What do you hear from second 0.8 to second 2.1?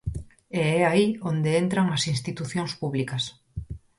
aí onde entran as